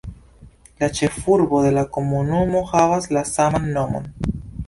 La 0.83 0.87
ĉefurbo 0.99 1.59
de 1.65 1.73
la 1.75 1.83
komunumo 1.99 2.63
havas 2.71 3.09
la 3.17 3.25
saman 3.35 3.71
nomon. 3.79 4.11